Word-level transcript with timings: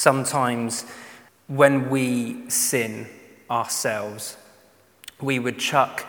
Sometimes 0.00 0.86
when 1.46 1.90
we 1.90 2.48
sin 2.48 3.06
ourselves, 3.50 4.38
we 5.20 5.38
would 5.38 5.58
chuck 5.58 6.06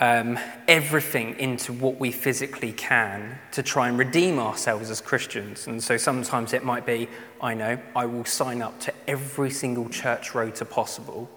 um, 0.00 0.36
everything 0.66 1.38
into 1.38 1.72
what 1.72 2.00
we 2.00 2.10
physically 2.10 2.72
can 2.72 3.38
to 3.52 3.62
try 3.62 3.88
and 3.88 3.96
redeem 3.96 4.40
ourselves 4.40 4.90
as 4.90 5.00
Christians. 5.00 5.68
And 5.68 5.80
so 5.80 5.96
sometimes 5.96 6.52
it 6.52 6.64
might 6.64 6.84
be, 6.84 7.08
I 7.40 7.54
know, 7.54 7.78
I 7.94 8.06
will 8.06 8.24
sign 8.24 8.60
up 8.60 8.80
to 8.80 8.94
every 9.06 9.52
single 9.52 9.88
church 9.88 10.34
rota 10.34 10.64
possible 10.64 11.30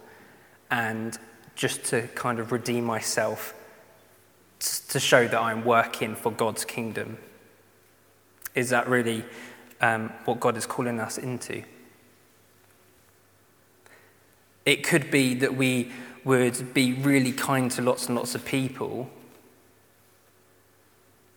and 0.72 1.16
just 1.54 1.84
to 1.84 2.08
kind 2.16 2.40
of 2.40 2.50
redeem 2.50 2.82
myself 2.82 3.54
to 4.88 4.98
show 4.98 5.28
that 5.28 5.40
I'm 5.40 5.64
working 5.64 6.16
for 6.16 6.32
God's 6.32 6.64
kingdom. 6.64 7.18
Is 8.56 8.70
that 8.70 8.88
really 8.88 9.24
um, 9.80 10.12
what 10.24 10.40
God 10.40 10.56
is 10.56 10.66
calling 10.66 10.98
us 10.98 11.16
into? 11.16 11.62
It 14.64 14.84
could 14.84 15.10
be 15.10 15.34
that 15.34 15.56
we 15.56 15.90
would 16.24 16.72
be 16.72 16.92
really 16.92 17.32
kind 17.32 17.70
to 17.72 17.82
lots 17.82 18.06
and 18.06 18.16
lots 18.16 18.34
of 18.34 18.44
people 18.44 19.10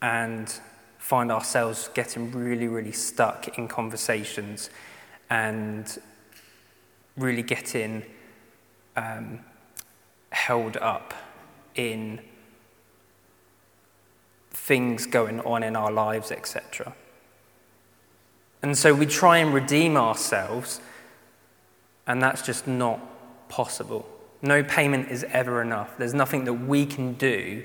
and 0.01 0.59
find 0.99 1.31
ourselves 1.31 1.89
getting 1.93 2.31
really, 2.31 2.67
really 2.67 2.91
stuck 2.91 3.57
in 3.57 3.67
conversations 3.67 4.69
and 5.29 5.97
really 7.17 7.41
getting 7.41 8.03
um, 8.95 9.39
held 10.31 10.77
up 10.77 11.13
in 11.75 12.19
things 14.51 15.05
going 15.05 15.39
on 15.41 15.63
in 15.63 15.75
our 15.75 15.91
lives, 15.91 16.31
etc. 16.31 16.95
And 18.61 18.77
so 18.77 18.93
we 18.93 19.05
try 19.05 19.37
and 19.37 19.53
redeem 19.53 19.97
ourselves, 19.97 20.81
and 22.07 22.21
that's 22.21 22.41
just 22.41 22.67
not 22.67 22.99
possible. 23.49 24.07
No 24.41 24.63
payment 24.63 25.09
is 25.09 25.23
ever 25.25 25.61
enough. 25.61 25.97
There's 25.97 26.13
nothing 26.13 26.45
that 26.45 26.53
we 26.53 26.85
can 26.85 27.13
do 27.13 27.63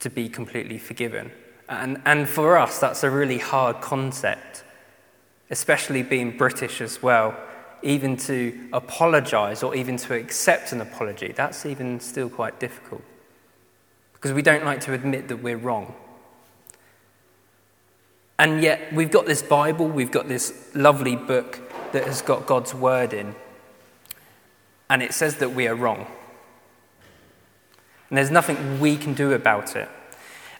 to 0.00 0.10
be 0.10 0.28
completely 0.28 0.78
forgiven. 0.78 1.30
And, 1.68 2.00
and 2.04 2.28
for 2.28 2.58
us, 2.58 2.78
that's 2.78 3.02
a 3.02 3.10
really 3.10 3.38
hard 3.38 3.80
concept, 3.80 4.64
especially 5.50 6.02
being 6.02 6.36
British 6.36 6.80
as 6.80 7.02
well. 7.02 7.36
Even 7.82 8.16
to 8.16 8.68
apologize 8.72 9.62
or 9.62 9.74
even 9.74 9.96
to 9.98 10.14
accept 10.14 10.72
an 10.72 10.80
apology, 10.80 11.32
that's 11.32 11.66
even 11.66 12.00
still 12.00 12.28
quite 12.28 12.58
difficult. 12.58 13.02
Because 14.14 14.32
we 14.32 14.42
don't 14.42 14.64
like 14.64 14.80
to 14.82 14.92
admit 14.92 15.28
that 15.28 15.36
we're 15.36 15.56
wrong. 15.56 15.94
And 18.38 18.62
yet, 18.62 18.92
we've 18.92 19.10
got 19.10 19.26
this 19.26 19.42
Bible, 19.42 19.88
we've 19.88 20.10
got 20.10 20.28
this 20.28 20.70
lovely 20.74 21.16
book 21.16 21.60
that 21.92 22.04
has 22.04 22.22
got 22.22 22.46
God's 22.46 22.74
word 22.74 23.12
in 23.12 23.34
and 24.88 25.02
it 25.02 25.12
says 25.12 25.36
that 25.36 25.52
we 25.52 25.66
are 25.68 25.74
wrong. 25.74 26.06
And 28.08 28.18
there's 28.18 28.30
nothing 28.30 28.80
we 28.80 28.96
can 28.96 29.14
do 29.14 29.32
about 29.32 29.74
it. 29.76 29.88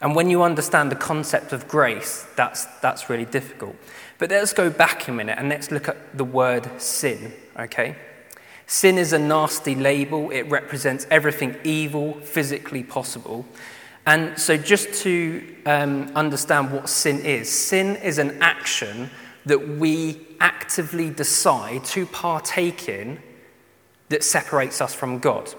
And 0.00 0.14
when 0.14 0.28
you 0.28 0.42
understand 0.42 0.90
the 0.90 0.96
concept 0.96 1.52
of 1.52 1.68
grace, 1.68 2.26
that's, 2.36 2.66
that's 2.80 3.08
really 3.08 3.24
difficult. 3.24 3.76
But 4.18 4.30
let's 4.30 4.52
go 4.52 4.68
back 4.68 5.08
a 5.08 5.12
minute 5.12 5.38
and 5.38 5.48
let's 5.48 5.70
look 5.70 5.88
at 5.88 6.16
the 6.16 6.24
word 6.24 6.80
sin, 6.80 7.32
okay? 7.58 7.96
Sin 8.66 8.98
is 8.98 9.12
a 9.12 9.18
nasty 9.18 9.74
label, 9.74 10.30
it 10.30 10.42
represents 10.42 11.06
everything 11.10 11.56
evil 11.64 12.14
physically 12.20 12.82
possible. 12.82 13.46
And 14.06 14.38
so, 14.38 14.56
just 14.56 15.02
to 15.02 15.56
um, 15.66 16.12
understand 16.14 16.72
what 16.72 16.88
sin 16.88 17.20
is 17.24 17.50
sin 17.50 17.96
is 17.96 18.18
an 18.18 18.40
action 18.40 19.10
that 19.46 19.68
we 19.78 20.20
actively 20.38 21.10
decide 21.10 21.84
to 21.86 22.06
partake 22.06 22.88
in 22.88 23.20
that 24.08 24.24
separates 24.24 24.80
us 24.80 24.94
from 24.94 25.18
God. 25.18 25.52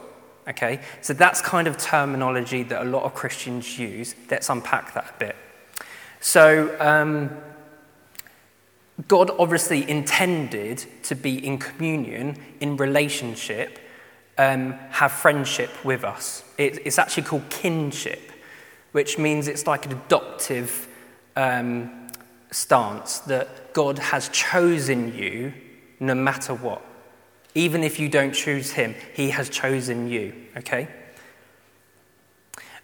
Okay? 0.48 0.80
So 1.02 1.14
that's 1.14 1.42
kind 1.42 1.68
of 1.68 1.78
terminology 1.78 2.64
that 2.64 2.82
a 2.82 2.86
lot 2.86 3.04
of 3.04 3.14
Christians 3.14 3.78
use. 3.78 4.16
Let's 4.30 4.50
unpack 4.50 4.94
that 4.94 5.16
a 5.16 5.20
bit. 5.20 5.36
So, 6.20 6.76
um, 6.80 7.30
God 9.08 9.30
obviously 9.38 9.88
intended 9.88 10.84
to 11.04 11.14
be 11.14 11.46
in 11.46 11.60
communion, 11.60 12.38
in 12.60 12.78
relationship, 12.78 13.78
um, 14.40 14.74
have 14.90 15.12
friendship 15.12 15.70
with 15.86 16.04
us. 16.04 16.44
It, 16.58 16.80
it's 16.86 16.98
actually 16.98 17.24
called 17.24 17.48
kinship, 17.50 18.32
which 18.94 19.20
means 19.20 19.48
it's 19.48 19.68
like 19.68 19.86
an 19.86 19.92
adoptive 19.92 20.88
um, 21.36 22.08
stance 22.50 23.20
that 23.20 23.74
God 23.74 24.00
has 24.00 24.30
chosen 24.30 25.16
you 25.16 25.54
no 26.00 26.16
matter 26.16 26.54
what. 26.56 26.82
Even 27.58 27.84
if 27.84 28.00
you 28.00 28.08
don't 28.08 28.34
choose 28.34 28.74
him, 28.74 28.94
he 29.16 29.32
has 29.32 29.50
chosen 29.50 30.08
you, 30.08 30.32
okay? 30.58 30.88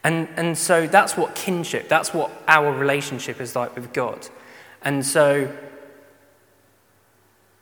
And, 0.03 0.27
and 0.35 0.57
so 0.57 0.87
that's 0.87 1.15
what 1.15 1.35
kinship, 1.35 1.87
that's 1.87 2.11
what 2.11 2.31
our 2.47 2.73
relationship 2.73 3.39
is 3.39 3.55
like 3.55 3.75
with 3.75 3.93
God. 3.93 4.27
And 4.81 5.05
so 5.05 5.55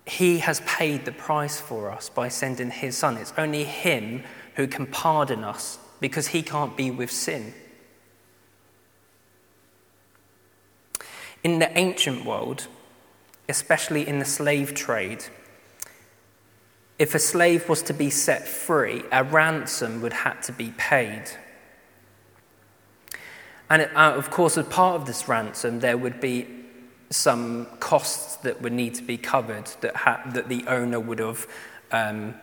he 0.06 0.40
has 0.40 0.62
paid 0.62 1.04
the 1.04 1.12
price 1.12 1.60
for 1.60 1.92
us 1.92 2.08
by 2.08 2.30
sending 2.30 2.72
his 2.72 2.98
son. 2.98 3.18
It's 3.18 3.34
only 3.38 3.66
him 3.66 4.24
who 4.56 4.66
can 4.66 4.86
pardon 4.86 5.44
us 5.44 5.80
because 6.00 6.28
he 6.28 6.42
can't 6.42 6.78
be 6.78 6.92
with 6.92 7.12
sin. 7.12 7.54
In 11.44 11.60
the 11.60 11.78
ancient 11.78 12.24
world, 12.24 12.68
especially 13.50 14.08
in 14.08 14.20
the 14.20 14.26
slave 14.26 14.74
trade, 14.74 15.26
if 17.02 17.16
a 17.16 17.20
slave 17.20 17.68
was 17.68 17.82
to 17.82 17.96
be 17.96 18.12
set 18.12 18.48
free, 18.48 19.02
a 19.12 19.24
ransom 19.24 20.04
would 20.04 20.14
have 20.14 20.40
to 20.40 20.52
be 20.52 20.72
paid. 20.78 21.24
And 23.72 23.90
uh, 23.96 24.14
of 24.16 24.30
course, 24.30 24.56
as 24.56 24.68
part 24.68 25.02
of 25.02 25.08
this 25.08 25.28
ransom, 25.28 25.80
there 25.80 25.98
would 25.98 26.22
be 26.22 26.46
some 27.10 27.66
costs 27.80 28.36
that 28.44 28.62
would 28.62 28.74
need 28.74 28.94
to 28.94 29.02
be 29.02 29.18
covered 29.18 29.66
that, 29.82 29.96
ha- 29.96 30.22
that 30.28 30.48
the 30.48 30.64
owner 30.68 31.00
would 31.00 31.18
have 31.18 31.48
um, 31.92 32.36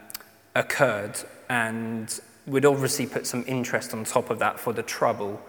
occurred 0.57 1.21
and 1.49 2.19
would 2.45 2.65
obviously 2.65 3.07
put 3.07 3.29
some 3.29 3.45
interest 3.47 3.95
on 3.95 4.03
top 4.03 4.29
of 4.29 4.41
that 4.41 4.59
for 4.59 4.73
the 4.73 4.83
trouble 4.83 5.41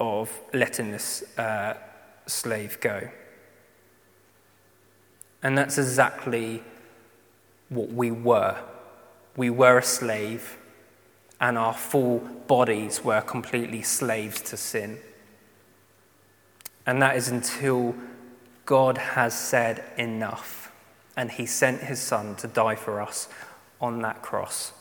of 0.00 0.40
letting 0.52 0.90
this 0.90 1.22
uh, 1.38 1.74
slave 2.26 2.80
go. 2.80 3.08
And 5.40 5.56
that's 5.56 5.78
exactly 5.78 6.64
what 7.74 7.90
we 7.90 8.10
were. 8.10 8.56
We 9.36 9.50
were 9.50 9.78
a 9.78 9.82
slave, 9.82 10.56
and 11.40 11.58
our 11.58 11.74
full 11.74 12.18
bodies 12.46 13.04
were 13.04 13.20
completely 13.20 13.82
slaves 13.82 14.40
to 14.42 14.56
sin. 14.56 14.98
And 16.86 17.02
that 17.02 17.16
is 17.16 17.28
until 17.28 17.94
God 18.66 18.98
has 18.98 19.38
said 19.38 19.84
enough, 19.96 20.72
and 21.16 21.30
He 21.30 21.46
sent 21.46 21.82
His 21.82 22.00
Son 22.00 22.36
to 22.36 22.46
die 22.46 22.76
for 22.76 23.00
us 23.00 23.28
on 23.80 24.02
that 24.02 24.22
cross. 24.22 24.72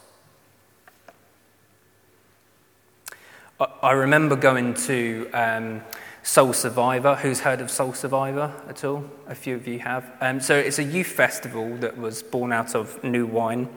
I 3.82 3.92
remember 3.92 4.36
going 4.36 4.74
to 4.74 5.30
um, 5.34 5.82
Soul 6.24 6.54
Survivor. 6.54 7.16
Who's 7.16 7.42
heard 7.42 7.60
of 7.60 7.70
Soul 7.70 7.94
Survivor 7.94 8.54
at 8.70 8.86
all? 8.86 9.04
A 9.28 9.36
few 9.36 9.56
of 9.56 9.68
you 9.68 9.80
have. 9.80 10.10
Um, 10.22 10.40
so 10.40 10.58
it's 10.58 10.80
a 10.80 10.84
youth 10.84 11.08
festival 11.08 11.76
that 11.78 11.98
was 11.98 12.24
born 12.24 12.54
out 12.54 12.76
of 12.76 13.04
New 13.04 13.26
Wine, 13.26 13.68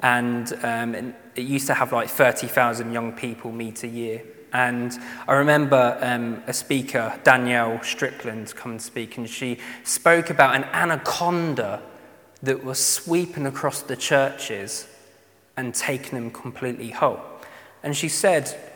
and 0.00 0.52
um, 0.64 1.14
it 1.36 1.42
used 1.42 1.68
to 1.68 1.74
have 1.74 1.92
like 1.92 2.08
30,000 2.08 2.92
young 2.92 3.12
people 3.12 3.52
meet 3.52 3.84
a 3.84 3.88
year. 3.88 4.22
And 4.52 4.98
I 5.28 5.34
remember 5.34 5.96
um, 6.00 6.42
a 6.48 6.52
speaker, 6.52 7.18
Danielle 7.22 7.80
Strickland, 7.84 8.52
come 8.56 8.72
and 8.72 8.82
speak, 8.82 9.16
and 9.16 9.30
she 9.30 9.58
spoke 9.84 10.28
about 10.28 10.56
an 10.56 10.64
anaconda 10.64 11.82
that 12.42 12.64
was 12.64 12.84
sweeping 12.84 13.46
across 13.46 13.82
the 13.82 13.96
churches 13.96 14.88
and 15.56 15.72
taking 15.72 16.14
them 16.18 16.32
completely 16.32 16.90
whole. 16.90 17.20
And 17.84 17.96
she 17.96 18.08
said, 18.08 18.75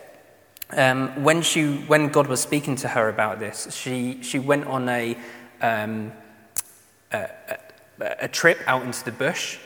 um, 0.73 1.23
when, 1.23 1.41
she, 1.41 1.77
when 1.87 2.09
God 2.09 2.27
was 2.27 2.41
speaking 2.41 2.75
to 2.77 2.87
her 2.87 3.09
about 3.09 3.39
this, 3.39 3.73
she, 3.73 4.21
she 4.21 4.39
went 4.39 4.65
on 4.65 4.87
a, 4.89 5.17
um, 5.61 6.11
a, 7.11 7.29
a, 7.49 7.57
a 8.21 8.27
trip 8.27 8.59
out 8.67 8.83
into 8.83 9.03
the 9.03 9.11
bush 9.11 9.57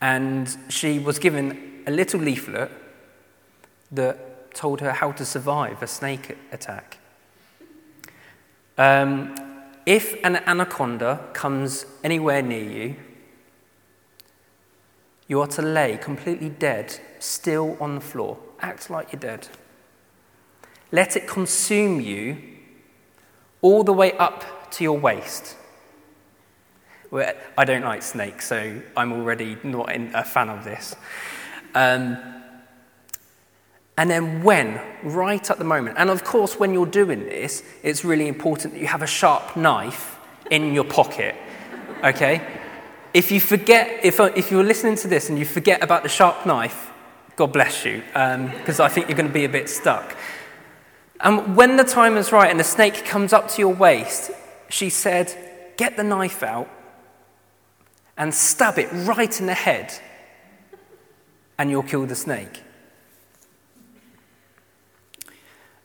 and 0.00 0.56
she 0.68 0.98
was 0.98 1.18
given 1.18 1.82
a 1.86 1.90
little 1.90 2.20
leaflet 2.20 2.70
that 3.92 4.54
told 4.54 4.80
her 4.80 4.92
how 4.92 5.12
to 5.12 5.24
survive 5.24 5.82
a 5.82 5.86
snake 5.86 6.36
attack. 6.52 6.98
Um, 8.78 9.34
if 9.86 10.14
an 10.24 10.36
anaconda 10.36 11.28
comes 11.32 11.86
anywhere 12.02 12.42
near 12.42 12.64
you, 12.64 12.96
you 15.28 15.40
are 15.40 15.46
to 15.48 15.62
lay 15.62 15.96
completely 15.96 16.48
dead, 16.48 16.98
still 17.18 17.76
on 17.80 17.94
the 17.94 18.00
floor. 18.00 18.38
Act 18.60 18.90
like 18.90 19.12
you're 19.12 19.20
dead. 19.20 19.48
Let 20.92 21.16
it 21.16 21.26
consume 21.26 22.00
you 22.00 22.36
all 23.62 23.84
the 23.84 23.92
way 23.92 24.12
up 24.12 24.70
to 24.72 24.84
your 24.84 24.98
waist. 24.98 25.56
Well, 27.10 27.34
I 27.58 27.64
don't 27.64 27.84
like 27.84 28.02
snakes, 28.02 28.46
so 28.46 28.80
I'm 28.96 29.12
already 29.12 29.56
not 29.64 29.90
a 29.92 30.24
fan 30.24 30.48
of 30.48 30.64
this. 30.64 30.94
Um, 31.74 32.16
and 33.96 34.08
then 34.08 34.42
when, 34.42 34.80
right 35.02 35.50
at 35.50 35.58
the 35.58 35.64
moment, 35.64 35.96
and 35.98 36.08
of 36.08 36.24
course, 36.24 36.58
when 36.58 36.72
you're 36.72 36.86
doing 36.86 37.20
this, 37.20 37.62
it's 37.82 38.04
really 38.04 38.28
important 38.28 38.74
that 38.74 38.80
you 38.80 38.86
have 38.86 39.02
a 39.02 39.06
sharp 39.06 39.56
knife 39.56 40.18
in 40.50 40.72
your 40.72 40.84
pocket, 40.84 41.34
okay? 42.02 42.40
If 43.12 43.30
you 43.30 43.40
forget, 43.40 44.04
if, 44.04 44.20
if 44.20 44.50
you're 44.50 44.64
listening 44.64 44.96
to 44.96 45.08
this 45.08 45.28
and 45.28 45.38
you 45.38 45.44
forget 45.44 45.82
about 45.82 46.02
the 46.02 46.08
sharp 46.08 46.46
knife, 46.46 46.90
God 47.36 47.52
bless 47.52 47.84
you, 47.84 48.02
because 48.06 48.80
um, 48.80 48.86
I 48.86 48.88
think 48.88 49.08
you're 49.08 49.16
going 49.16 49.28
to 49.28 49.34
be 49.34 49.44
a 49.44 49.48
bit 49.48 49.68
stuck. 49.68 50.16
And 51.22 51.56
when 51.56 51.76
the 51.76 51.84
time 51.84 52.16
is 52.16 52.32
right 52.32 52.50
and 52.50 52.58
the 52.58 52.64
snake 52.64 53.04
comes 53.04 53.32
up 53.32 53.48
to 53.50 53.60
your 53.60 53.74
waist, 53.74 54.30
she 54.68 54.88
said, 54.88 55.34
Get 55.76 55.96
the 55.96 56.04
knife 56.04 56.42
out 56.42 56.68
and 58.16 58.34
stab 58.34 58.78
it 58.78 58.88
right 58.92 59.40
in 59.40 59.46
the 59.46 59.54
head, 59.54 59.94
and 61.58 61.70
you'll 61.70 61.82
kill 61.82 62.04
the 62.06 62.14
snake. 62.14 62.62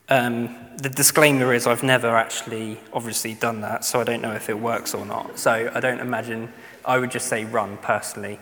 Um, 0.07 0.55
the 0.77 0.89
disclaimer 0.89 1.53
is 1.53 1.65
I've 1.65 1.81
never 1.81 2.09
actually 2.09 2.77
obviously 2.93 3.33
done 3.33 3.61
that, 3.61 3.85
so 3.85 3.99
I 4.01 4.03
don't 4.03 4.21
know 4.21 4.33
if 4.33 4.49
it 4.49 4.59
works 4.59 4.93
or 4.93 5.05
not. 5.05 5.39
So 5.39 5.71
I 5.73 5.79
don't 5.79 5.99
imagine, 5.99 6.51
I 6.83 6.99
would 6.99 7.09
just 7.09 7.27
say 7.27 7.45
run 7.45 7.77
personally. 7.77 8.39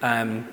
Um, 0.00 0.48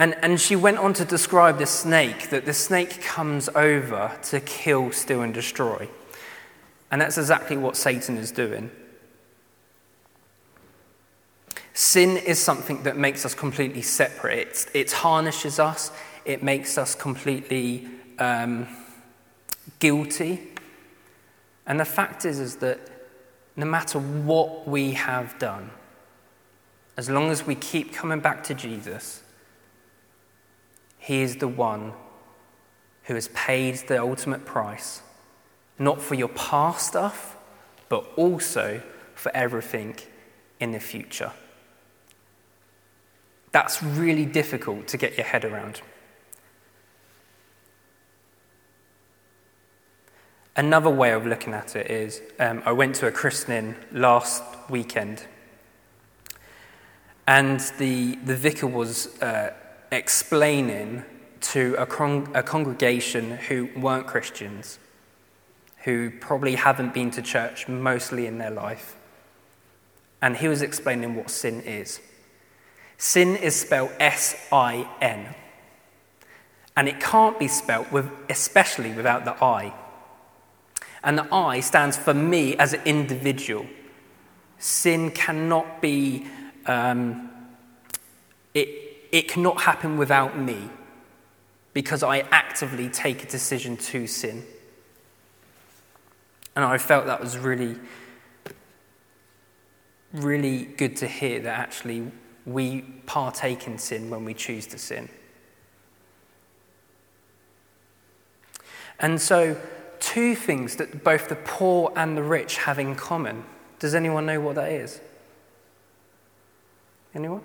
and, 0.00 0.16
and 0.22 0.40
she 0.40 0.56
went 0.56 0.78
on 0.78 0.94
to 0.94 1.04
describe 1.04 1.58
the 1.58 1.66
snake, 1.66 2.30
that 2.30 2.46
the 2.46 2.54
snake 2.54 3.02
comes 3.02 3.50
over 3.50 4.18
to 4.22 4.40
kill, 4.40 4.92
steal, 4.92 5.20
and 5.20 5.34
destroy. 5.34 5.90
And 6.90 7.02
that's 7.02 7.18
exactly 7.18 7.58
what 7.58 7.76
Satan 7.76 8.16
is 8.16 8.32
doing. 8.32 8.70
Sin 11.74 12.16
is 12.16 12.38
something 12.38 12.82
that 12.84 12.96
makes 12.96 13.26
us 13.26 13.34
completely 13.34 13.82
separate. 13.82 14.48
It's, 14.48 14.66
it 14.72 14.88
tarnishes 14.88 15.58
us, 15.58 15.92
it 16.24 16.42
makes 16.42 16.78
us 16.78 16.94
completely 16.94 17.86
um, 18.18 18.68
guilty. 19.80 20.48
And 21.66 21.78
the 21.78 21.84
fact 21.84 22.24
is, 22.24 22.40
is 22.40 22.56
that 22.56 22.80
no 23.54 23.66
matter 23.66 23.98
what 23.98 24.66
we 24.66 24.92
have 24.92 25.38
done, 25.38 25.70
as 26.96 27.10
long 27.10 27.30
as 27.30 27.46
we 27.46 27.54
keep 27.54 27.92
coming 27.92 28.20
back 28.20 28.42
to 28.44 28.54
Jesus, 28.54 29.22
He 31.00 31.22
is 31.22 31.36
the 31.36 31.48
one 31.48 31.94
who 33.04 33.14
has 33.14 33.28
paid 33.28 33.74
the 33.88 34.00
ultimate 34.00 34.44
price, 34.44 35.02
not 35.78 36.00
for 36.00 36.14
your 36.14 36.28
past 36.28 36.86
stuff, 36.86 37.36
but 37.88 38.04
also 38.16 38.82
for 39.14 39.34
everything 39.34 39.96
in 40.60 40.72
the 40.72 40.78
future. 40.78 41.32
That's 43.50 43.82
really 43.82 44.26
difficult 44.26 44.86
to 44.88 44.96
get 44.96 45.16
your 45.16 45.26
head 45.26 45.44
around. 45.44 45.80
Another 50.54 50.90
way 50.90 51.12
of 51.12 51.26
looking 51.26 51.54
at 51.54 51.74
it 51.74 51.90
is 51.90 52.20
um, 52.38 52.62
I 52.66 52.72
went 52.72 52.94
to 52.96 53.06
a 53.06 53.10
christening 53.10 53.74
last 53.90 54.42
weekend, 54.68 55.26
and 57.26 57.60
the, 57.78 58.16
the 58.16 58.36
vicar 58.36 58.66
was 58.66 59.20
uh, 59.22 59.54
explaining 59.92 61.04
to 61.40 61.74
a, 61.78 61.86
con- 61.86 62.30
a 62.34 62.42
congregation 62.42 63.32
who 63.32 63.68
weren't 63.76 64.06
Christians, 64.06 64.78
who 65.84 66.10
probably 66.10 66.56
haven't 66.56 66.92
been 66.92 67.10
to 67.12 67.22
church 67.22 67.68
mostly 67.68 68.26
in 68.26 68.38
their 68.38 68.50
life. 68.50 68.96
And 70.20 70.36
he 70.36 70.48
was 70.48 70.60
explaining 70.60 71.14
what 71.14 71.30
sin 71.30 71.62
is. 71.62 72.00
Sin 72.98 73.36
is 73.36 73.56
spelled 73.56 73.90
S 73.98 74.36
I 74.52 74.86
N. 75.00 75.34
And 76.76 76.88
it 76.88 77.00
can't 77.00 77.38
be 77.38 77.48
spelt 77.48 77.90
with, 77.90 78.10
especially 78.28 78.92
without 78.92 79.24
the 79.24 79.42
I. 79.42 79.72
And 81.02 81.16
the 81.16 81.34
I 81.34 81.60
stands 81.60 81.96
for 81.96 82.12
me 82.12 82.56
as 82.56 82.74
an 82.74 82.82
individual. 82.84 83.66
Sin 84.58 85.10
cannot 85.10 85.80
be, 85.80 86.26
um, 86.66 87.30
it, 88.52 88.89
it 89.12 89.28
cannot 89.28 89.62
happen 89.62 89.96
without 89.96 90.38
me 90.38 90.70
because 91.72 92.02
I 92.02 92.20
actively 92.30 92.88
take 92.88 93.22
a 93.22 93.26
decision 93.26 93.76
to 93.76 94.06
sin. 94.06 94.44
And 96.56 96.64
I 96.64 96.78
felt 96.78 97.06
that 97.06 97.20
was 97.20 97.38
really, 97.38 97.76
really 100.12 100.64
good 100.64 100.96
to 100.96 101.06
hear 101.06 101.40
that 101.40 101.58
actually 101.58 102.10
we 102.44 102.82
partake 103.06 103.66
in 103.66 103.78
sin 103.78 104.10
when 104.10 104.24
we 104.24 104.34
choose 104.34 104.66
to 104.68 104.78
sin. 104.78 105.08
And 108.98 109.20
so, 109.20 109.56
two 109.98 110.34
things 110.34 110.76
that 110.76 111.04
both 111.04 111.28
the 111.28 111.36
poor 111.36 111.92
and 111.96 112.16
the 112.16 112.22
rich 112.22 112.58
have 112.58 112.78
in 112.78 112.94
common. 112.96 113.44
Does 113.78 113.94
anyone 113.94 114.26
know 114.26 114.40
what 114.40 114.56
that 114.56 114.72
is? 114.72 115.00
Anyone? 117.14 117.42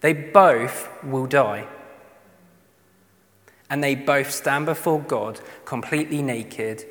They 0.00 0.12
both 0.12 0.88
will 1.02 1.26
die. 1.26 1.66
And 3.68 3.84
they 3.84 3.94
both 3.94 4.30
stand 4.30 4.66
before 4.66 5.00
God 5.00 5.40
completely 5.64 6.22
naked, 6.22 6.84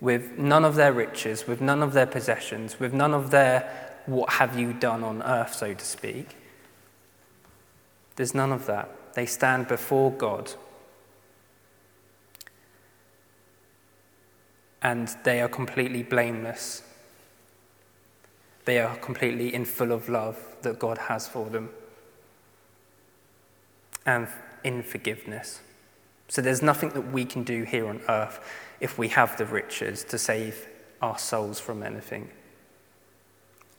with 0.00 0.38
none 0.38 0.64
of 0.64 0.74
their 0.74 0.92
riches, 0.92 1.46
with 1.46 1.60
none 1.60 1.82
of 1.82 1.92
their 1.92 2.06
possessions, 2.06 2.80
with 2.80 2.92
none 2.92 3.14
of 3.14 3.30
their 3.30 4.00
what 4.06 4.30
have 4.30 4.58
you 4.58 4.72
done 4.72 5.04
on 5.04 5.22
earth, 5.22 5.54
so 5.54 5.74
to 5.74 5.84
speak. 5.84 6.36
There's 8.16 8.34
none 8.34 8.52
of 8.52 8.66
that. 8.66 9.14
They 9.14 9.26
stand 9.26 9.68
before 9.68 10.10
God 10.10 10.52
and 14.82 15.14
they 15.22 15.40
are 15.40 15.48
completely 15.48 16.02
blameless. 16.02 16.82
They 18.64 18.80
are 18.80 18.96
completely 18.96 19.54
in 19.54 19.64
full 19.64 19.92
of 19.92 20.08
love 20.08 20.56
that 20.62 20.78
God 20.78 20.98
has 20.98 21.28
for 21.28 21.48
them 21.48 21.70
and 24.06 24.28
in 24.64 24.82
forgiveness. 24.82 25.60
So 26.28 26.40
there's 26.40 26.62
nothing 26.62 26.90
that 26.90 27.12
we 27.12 27.24
can 27.24 27.42
do 27.42 27.64
here 27.64 27.88
on 27.88 28.00
earth 28.08 28.40
if 28.80 28.98
we 28.98 29.08
have 29.08 29.36
the 29.36 29.46
riches 29.46 30.04
to 30.04 30.18
save 30.18 30.66
our 31.00 31.18
souls 31.18 31.60
from 31.60 31.82
anything 31.82 32.30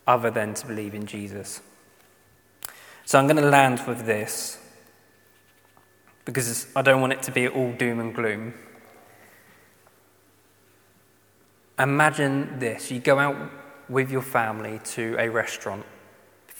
other 0.05 0.29
than 0.29 0.53
to 0.53 0.67
believe 0.67 0.93
in 0.93 1.05
Jesus. 1.05 1.61
So 3.05 3.19
I'm 3.19 3.25
going 3.27 3.37
to 3.37 3.49
land 3.49 3.81
with 3.87 4.05
this 4.05 4.59
because 6.25 6.67
I 6.75 6.81
don't 6.81 7.01
want 7.01 7.13
it 7.13 7.23
to 7.23 7.31
be 7.31 7.47
all 7.47 7.71
doom 7.73 7.99
and 7.99 8.13
gloom. 8.13 8.53
Imagine 11.79 12.59
this 12.59 12.91
you 12.91 12.99
go 12.99 13.19
out 13.19 13.51
with 13.89 14.11
your 14.11 14.21
family 14.21 14.79
to 14.85 15.15
a 15.19 15.29
restaurant. 15.29 15.85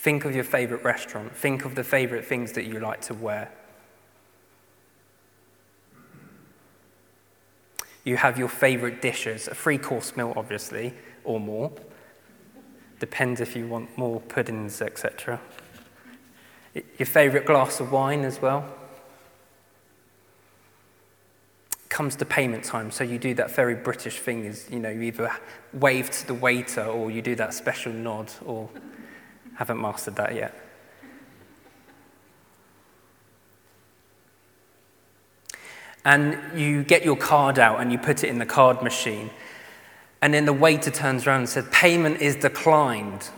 Think 0.04 0.26
of 0.26 0.36
your 0.36 0.44
favorite 0.44 0.84
restaurant. 0.84 1.34
Think 1.34 1.64
of 1.64 1.76
the 1.76 1.84
favorite 1.86 2.26
things 2.26 2.52
that 2.52 2.66
you 2.66 2.82
like 2.82 3.00
to 3.04 3.14
wear. 3.14 3.50
You 8.04 8.18
have 8.18 8.38
your 8.38 8.50
favorite 8.50 9.02
dishes, 9.02 9.48
a 9.48 9.56
three 9.56 9.78
course 9.78 10.18
meal, 10.18 10.34
obviously, 10.36 10.94
or 11.24 11.40
more. 11.40 11.72
Depends 13.00 13.40
if 13.40 13.56
you 13.56 13.66
want 13.66 13.98
more 13.98 14.20
puddings, 14.20 14.82
etc. 14.82 15.40
Your 16.74 17.06
favorite 17.06 17.46
glass 17.46 17.80
of 17.80 17.94
wine 17.94 18.26
as 18.26 18.42
well 18.42 18.66
comes 21.88 22.18
to 22.18 22.26
payment 22.26 22.66
time, 22.66 22.92
so 22.92 23.06
you 23.06 23.18
do 23.18 23.34
that 23.36 23.52
very 23.52 23.76
British 23.76 24.20
thing 24.20 24.44
is, 24.44 24.68
you 24.70 24.80
know, 24.80 24.90
you 24.90 25.04
either 25.04 25.32
wave 25.72 26.12
to 26.12 26.28
the 26.28 26.34
waiter 26.34 26.84
or 26.84 27.10
you 27.10 27.22
do 27.22 27.36
that 27.36 27.54
special 27.54 27.94
nod 27.94 28.30
or 28.46 28.70
haven't 29.56 29.80
mastered 29.80 30.16
that 30.16 30.36
yet. 30.36 30.60
And 36.06 36.38
you 36.60 36.84
get 36.84 37.06
your 37.06 37.16
card 37.16 37.58
out 37.60 37.80
and 37.80 37.92
you 37.92 37.98
put 37.98 38.24
it 38.24 38.30
in 38.30 38.40
the 38.40 38.46
card 38.46 38.82
machine. 38.82 39.30
And 40.22 40.34
then 40.34 40.46
the 40.46 40.54
waiter 40.54 40.92
turns 40.92 41.26
around 41.26 41.40
and 41.40 41.50
says, 41.50 41.66
Payment 41.72 42.22
is 42.22 42.36
declined. 42.36 43.30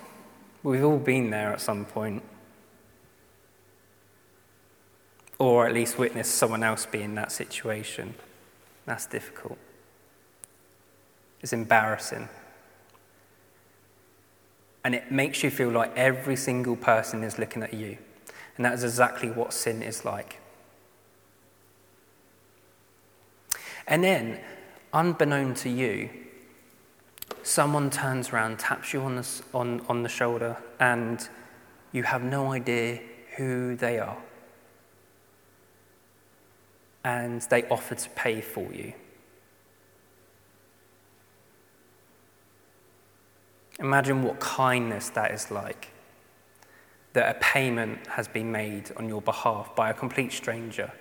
We've 0.64 0.84
all 0.84 0.98
been 0.98 1.30
there 1.30 1.52
at 1.52 1.62
some 1.62 1.86
point. 1.86 2.24
Or 5.38 5.68
at 5.68 5.74
least 5.74 5.98
witnessed 5.98 6.36
someone 6.36 6.64
else 6.64 6.86
be 6.86 7.02
in 7.02 7.16
that 7.16 7.32
situation. 7.32 8.16
That's 8.86 9.06
difficult. 9.06 9.58
It's 11.42 11.54
embarrassing. 11.54 12.30
And 14.86 14.94
it 14.94 15.12
makes 15.12 15.44
you 15.44 15.50
feel 15.50 15.72
like 15.72 15.92
every 15.98 16.36
single 16.36 16.76
person 16.76 17.24
is 17.24 17.40
looking 17.40 17.64
at 17.64 17.74
you. 17.74 17.98
And 18.56 18.64
that 18.66 18.74
is 18.74 18.84
exactly 18.84 19.32
what 19.32 19.52
sin 19.52 19.82
is 19.82 20.06
like. 20.06 20.40
And 23.88 24.04
then, 24.04 24.40
unbeknown 24.94 25.56
to 25.56 25.70
you, 25.70 26.12
someone 27.42 27.90
turns 27.90 28.30
around, 28.30 28.60
taps 28.60 28.94
you 28.94 29.02
on 29.02 29.16
the, 29.16 29.42
on, 29.56 29.82
on 29.90 30.04
the 30.04 30.10
shoulder, 30.10 30.56
and 30.80 31.28
you 31.92 32.04
have 32.04 32.24
no 32.24 32.52
idea 32.52 33.02
who 33.38 33.76
they 33.76 33.98
are. 33.98 34.18
And 37.04 37.42
they 37.42 37.64
offer 37.70 37.96
to 37.96 38.10
pay 38.12 38.40
for 38.40 38.72
you. 38.72 38.94
Imagine 43.80 44.24
what 44.24 44.40
kindness 44.40 45.10
that 45.10 45.32
is 45.32 45.52
like. 45.52 45.90
That 47.14 47.36
a 47.36 47.40
payment 47.40 48.06
has 48.08 48.28
been 48.28 48.52
made 48.52 48.92
on 48.98 49.08
your 49.08 49.22
behalf 49.22 49.76
by 49.76 49.90
a 49.90 49.94
complete 49.94 50.32
stranger, 50.32 50.92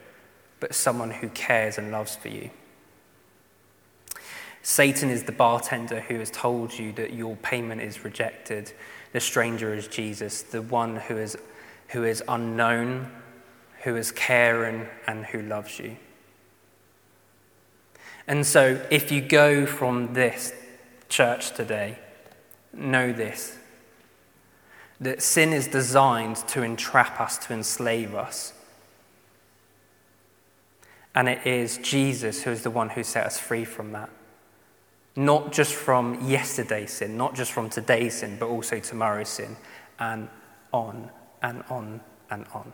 but 0.61 0.75
someone 0.75 1.11
who 1.11 1.29
cares 1.31 1.79
and 1.79 1.91
loves 1.91 2.17
for 2.17 2.29
you. 2.29 2.51
Satan 4.63 5.11
is 5.11 5.25
the 5.25 5.33
bartender 5.33 6.01
who 6.01 6.19
has 6.19 6.31
told 6.31 6.77
you 6.79 6.93
that 6.93 7.13
your 7.13 7.37
payment 7.37 7.83
is 7.83 8.05
rejected. 8.05 8.73
The 9.13 9.21
stranger 9.21 9.75
is 9.75 9.89
Jesus, 9.89 10.43
the 10.43 10.63
one 10.63 10.97
who 10.97 11.19
is, 11.19 11.37
who 11.89 12.05
is 12.05 12.23
unknown, 12.29 13.11
who 13.83 13.97
is 13.97 14.11
caring, 14.11 14.89
and 15.07 15.27
who 15.27 15.43
loves 15.43 15.79
you. 15.79 15.97
And 18.27 18.47
so, 18.47 18.81
if 18.91 19.13
you 19.13 19.21
go 19.21 19.67
from 19.67 20.15
this 20.15 20.55
church 21.11 21.55
today 21.55 21.99
know 22.77 23.13
this 23.13 23.59
that 25.01 25.23
sin 25.23 25.53
is 25.53 25.67
designed 25.67 26.37
to 26.37 26.63
entrap 26.63 27.21
us, 27.21 27.37
to 27.37 27.53
enslave 27.53 28.15
us. 28.15 28.53
And 31.15 31.29
it 31.29 31.47
is 31.47 31.79
Jesus 31.79 32.43
who 32.43 32.51
is 32.51 32.63
the 32.63 32.71
one 32.71 32.91
who 32.91 33.03
set 33.03 33.27
us 33.27 33.39
free 33.39 33.65
from 33.65 33.93
that. 33.93 34.11
Not 35.17 35.53
just 35.53 35.75
from 35.75 36.29
yesterday's 36.29 36.93
sin, 36.93 37.17
not 37.17 37.35
just 37.35 37.53
from 37.53 37.71
today's 37.71 38.15
sin, 38.15 38.37
but 38.39 38.47
also 38.47 38.81
tomorrow's 38.81 39.29
sin, 39.29 39.57
and 39.99 40.29
on 40.73 41.11
and 41.43 41.63
on 41.69 42.01
and 42.31 42.47
on. 42.53 42.73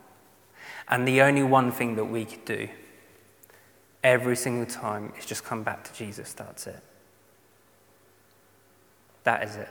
And 0.89 1.07
the 1.07 1.21
only 1.23 1.43
one 1.43 1.71
thing 1.71 1.97
that 1.97 2.07
we 2.07 2.25
could 2.25 2.45
do 2.45 2.69
every 4.03 4.37
single 4.37 4.67
time 4.67 5.13
is 5.19 5.27
just 5.27 5.45
come 5.45 5.63
back 5.63 5.85
to 5.85 5.93
Jesus. 5.93 6.33
That's 6.33 6.67
it. 6.67 6.83
That 9.25 9.45
is 9.45 9.57
it. 9.57 9.69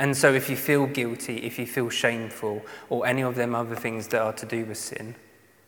And 0.00 0.16
so, 0.16 0.32
if 0.32 0.48
you 0.48 0.56
feel 0.56 0.86
guilty, 0.86 1.36
if 1.44 1.58
you 1.58 1.66
feel 1.66 1.90
shameful, 1.90 2.62
or 2.88 3.06
any 3.06 3.20
of 3.20 3.34
them 3.34 3.54
other 3.54 3.76
things 3.76 4.08
that 4.08 4.22
are 4.22 4.32
to 4.32 4.46
do 4.46 4.64
with 4.64 4.78
sin, 4.78 5.14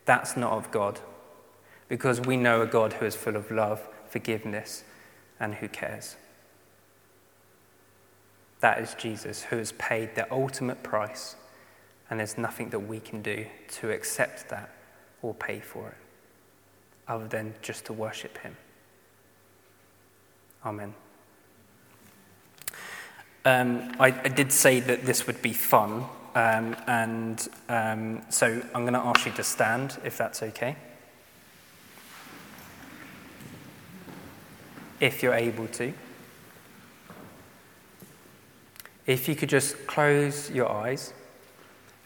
that's 0.07 0.39
not 0.39 0.53
of 0.53 0.71
God. 0.71 1.01
Because 1.87 2.19
we 2.19 2.39
know 2.39 2.63
a 2.63 2.67
God 2.67 2.95
who 2.95 3.05
is 3.05 3.15
full 3.15 3.37
of 3.37 3.51
love, 3.51 3.87
forgiveness, 4.09 4.85
and 5.39 5.57
who 5.57 5.69
cares. 5.69 6.17
That 8.61 8.81
is 8.81 8.95
Jesus, 8.95 9.43
who 9.43 9.59
has 9.59 9.73
paid 9.73 10.15
the 10.15 10.33
ultimate 10.33 10.83
price, 10.83 11.37
and 12.09 12.19
there's 12.19 12.39
nothing 12.39 12.71
that 12.71 12.81
we 12.81 13.01
can 13.01 13.21
do 13.21 13.45
to 13.73 13.91
accept 13.91 14.49
that 14.49 14.71
or 15.21 15.35
pay 15.35 15.61
for 15.61 15.89
it, 15.89 15.97
other 17.07 17.29
than 17.29 17.53
just 17.61 17.85
to 17.85 17.93
worship 17.93 18.39
Him. 18.39 18.57
Amen. 20.65 20.95
Um, 23.45 23.93
I, 23.99 24.07
I, 24.07 24.29
did 24.29 24.53
say 24.53 24.79
that 24.79 25.05
this 25.05 25.27
would 25.27 25.43
be 25.43 25.53
fun, 25.53 26.05
um, 26.37 26.77
and 26.87 27.49
um, 27.69 28.23
so 28.31 28.63
I'm 28.73 28.83
going 28.83 28.93
to 28.93 29.01
ask 29.01 29.27
you 29.27 29.33
to 29.33 29.43
stand 29.43 29.99
if 30.05 30.17
that's 30.17 30.45
okay. 30.45 30.77
If 35.01 35.25
you're 35.25 35.35
able 35.35 35.67
to. 35.69 35.93
If 39.07 39.29
you 39.29 39.35
could 39.35 39.49
just 39.49 39.89
close 39.89 40.49
your 40.49 40.71
eyes 40.71 41.13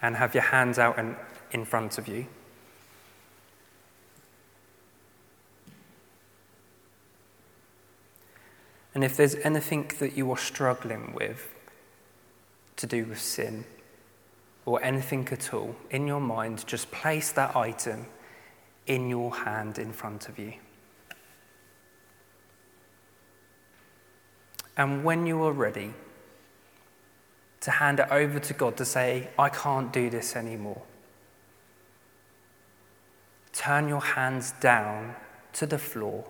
and 0.00 0.16
have 0.16 0.32
your 0.32 0.44
hands 0.44 0.78
out 0.78 0.98
in, 0.98 1.16
in 1.50 1.66
front 1.66 1.98
of 1.98 2.08
you. 2.08 2.26
And 8.96 9.04
if 9.04 9.14
there's 9.14 9.34
anything 9.34 9.90
that 9.98 10.16
you 10.16 10.30
are 10.30 10.38
struggling 10.38 11.12
with 11.12 11.52
to 12.76 12.86
do 12.86 13.04
with 13.04 13.20
sin, 13.20 13.66
or 14.64 14.82
anything 14.82 15.28
at 15.30 15.52
all, 15.52 15.76
in 15.90 16.06
your 16.06 16.18
mind, 16.18 16.66
just 16.66 16.90
place 16.90 17.30
that 17.32 17.54
item 17.54 18.06
in 18.86 19.10
your 19.10 19.34
hand 19.34 19.78
in 19.78 19.92
front 19.92 20.30
of 20.30 20.38
you. 20.38 20.54
And 24.78 25.04
when 25.04 25.26
you 25.26 25.42
are 25.42 25.52
ready 25.52 25.92
to 27.60 27.70
hand 27.70 28.00
it 28.00 28.08
over 28.10 28.38
to 28.38 28.54
God 28.54 28.78
to 28.78 28.86
say, 28.86 29.28
I 29.38 29.50
can't 29.50 29.92
do 29.92 30.08
this 30.08 30.34
anymore, 30.34 30.80
turn 33.52 33.88
your 33.88 34.00
hands 34.00 34.52
down 34.52 35.16
to 35.52 35.66
the 35.66 35.76
floor 35.76 36.24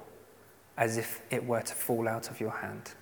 as 0.76 0.98
if 0.98 1.22
it 1.30 1.44
were 1.44 1.62
to 1.62 1.74
fall 1.74 2.06
out 2.06 2.30
of 2.30 2.40
your 2.40 2.50
hand. 2.50 2.92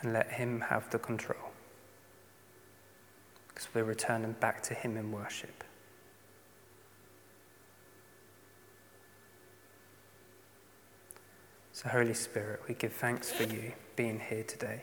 And 0.00 0.12
let 0.12 0.30
Him 0.30 0.60
have 0.60 0.90
the 0.90 0.98
control. 0.98 1.52
Because 3.48 3.68
we're 3.74 3.84
returning 3.84 4.32
back 4.32 4.62
to 4.64 4.74
Him 4.74 4.96
in 4.96 5.10
worship. 5.12 5.64
So, 11.80 11.88
Holy 11.90 12.12
Spirit, 12.12 12.62
we 12.66 12.74
give 12.74 12.92
thanks 12.92 13.30
for 13.30 13.44
you 13.44 13.70
being 13.94 14.18
here 14.18 14.42
today. 14.42 14.82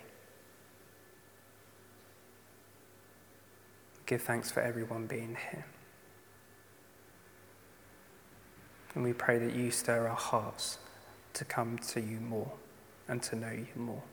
Give 4.05 4.21
thanks 4.21 4.49
for 4.49 4.61
everyone 4.61 5.05
being 5.05 5.35
here. 5.51 5.65
And 8.93 9.03
we 9.03 9.11
pray 9.11 9.37
that 9.39 9.53
you 9.53 9.71
stir 9.71 10.07
our 10.07 10.15
hearts 10.15 10.77
to 11.33 11.43
come 11.43 11.79
to 11.79 11.99
you 11.99 12.21
more 12.21 12.53
and 13.09 13.21
to 13.23 13.35
know 13.35 13.51
you 13.51 13.67
more. 13.75 14.03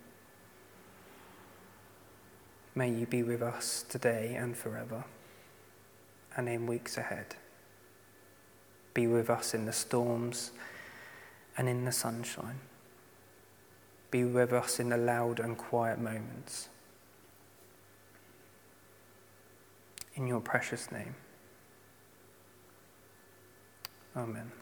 May 2.75 2.91
you 2.91 3.07
be 3.07 3.23
with 3.23 3.43
us 3.43 3.85
today 3.89 4.35
and 4.35 4.57
forever, 4.57 5.05
and 6.37 6.49
in 6.49 6.67
weeks 6.67 6.99
ahead. 6.99 7.37
Be 8.93 9.07
with 9.07 9.31
us 9.31 9.55
in 9.55 9.67
the 9.67 9.73
storms 9.73 10.51
and 11.57 11.69
in 11.69 11.85
the 11.85 11.93
sunshine. 11.93 12.59
Be 14.12 14.25
with 14.25 14.52
us 14.52 14.78
in 14.78 14.90
the 14.90 14.99
loud 14.99 15.40
and 15.40 15.57
quiet 15.57 15.99
moments. 15.99 16.69
In 20.14 20.26
your 20.26 20.40
precious 20.40 20.92
name. 20.92 21.16
Amen. 24.14 24.52